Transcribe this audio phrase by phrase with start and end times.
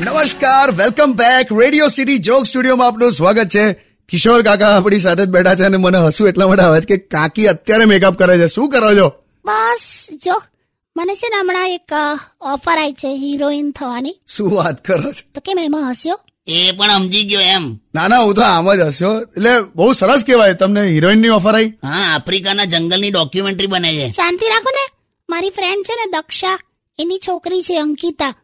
[0.00, 3.72] નમસ્કાર welcome back Radio City joke સ્ટુડિયોમાં આપનું સ્વાગત છે.
[4.08, 6.96] કિશોર કાકા આપણી સાથે જ બેઠા છે અને મને હસવું એટલા માટે આવે છે કે
[6.96, 8.46] કાકી અત્યારે મેકઅપ કરે છે.
[8.46, 9.12] શું કરો છો?
[9.44, 10.42] બસ જો
[10.96, 11.92] મને છે ને હમણાં એક
[12.40, 14.16] ઓફર આવી છે હિરોઈન થવાની.
[14.26, 15.30] શું વાત કરો છો?
[15.34, 16.20] તો કેમ એમાં હસ્યો?
[16.46, 17.78] એ પણ સમજી ગયો એમ.
[17.94, 19.20] ના ના હું તો આમ જ હસ્યો.
[19.20, 24.10] એટલે બહુ સરસ કહેવાય તમને હિરોઈનની ઓફર આવી હા આફ્રિકાના જંગલની ડોક્યુમેન્ટરી બને છે.
[24.10, 24.96] શાંતિ રાખો ને.
[25.30, 26.58] મારી ફ્રેન્ડ છે ને દક્ષા.
[27.00, 28.34] એની છોકરી છે અંકિતા.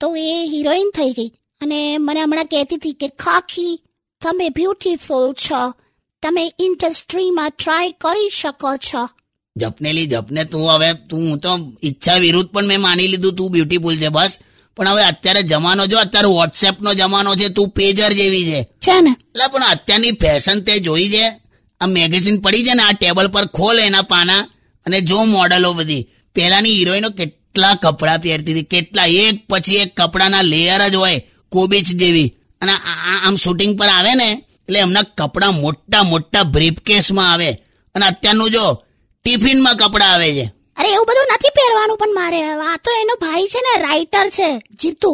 [0.00, 1.28] તો એ હિરોઈન થઈ ગઈ.
[1.60, 3.80] અને મને હમણાં કહેતી હતી કે ખાખી
[4.22, 5.74] તમે બ્યુટીફુલ છો.
[6.22, 9.08] તમે ઇન્ડસ્ટ્રીમાં ટ્રાય કરી શકો છો.
[9.56, 11.48] જપનેલી જપને તું હવે તું હું તો
[11.84, 14.40] ઈચ્છા વિરુદ્ધ પણ મેં માની લીધું તું બ્યુટીફુલ છે બસ.
[14.76, 18.62] પણ હવે અત્યારે જમાનો જો અત્યારે વોટ્સએપ નો જમાનો છે તું પેજર જેવી છે.
[18.64, 19.10] છે ને?
[19.10, 21.28] એટલે પણ અત્યારની ફેશન તે જોઈ છે.
[21.80, 24.38] આ મેગેઝિન પડી છે ને આ ટેબલ પર ખોલ એના પાના.
[24.86, 27.41] અને જો મોડલો બધી પહેલાની હિરોઈનો કેટલા
[27.82, 31.18] કપડાં પહેરતી હતી કેટલા એક પછી એક કપડાના લેયર જ હોય
[31.52, 32.28] કોબીચ જેવી.
[32.60, 32.72] અને
[33.26, 37.50] આમ શૂટિંગ પર આવે ને એટલે એમના કપડાં મોટા મોટા બ્રીફકેસમાં આવે.
[37.94, 38.64] અને અત્યારનું જો
[39.24, 40.44] ટિફિનમાં કપડાં આવે છે.
[40.76, 44.48] અરે એવું બધું નથી પહેરવાનું પણ મારે આ તો એનો ભાઈ છે ને રાઇટર છે
[44.56, 45.12] જીતુ.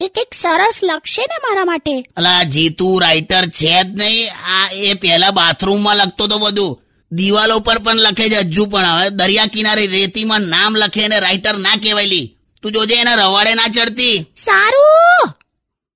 [0.00, 1.94] એ કંઈક સરસ લખશે ને મારા માટે.
[2.16, 4.32] અલા જીતુ રાઇટર છે જ નહીં.
[4.56, 6.72] આ એ પહેલા બાથરૂમમાં લખતો તો બધું.
[7.12, 8.84] દિવાલો પર પણ લખે છે હજુ પણ.
[8.84, 12.26] હવે દરિયા કિનારે રેતીમાં નામ લખે એને રાઇટર ના કહેવાયલી
[12.62, 14.16] તું જોજે એના રવાડે ના ચડતી.
[14.36, 15.34] સારું.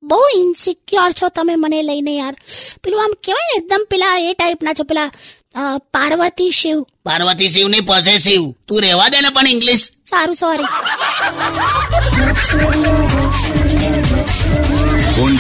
[0.03, 2.35] બહુ ઇન્સિક્યોર છો તમે મને લઈને યાર.
[2.85, 5.11] પેલું આમ કહેવાય ને એકદમ પેલા એ ટાઈપના છો પેલા
[5.95, 6.79] પાર્વતી શિવ.
[7.05, 7.83] પાર્વતી શિવની
[8.19, 8.43] શિવ.
[8.69, 10.69] તું રહેવા દે ને પણ ઇંગ્લિશ સારું સોરી
[15.25, 15.35] ઓન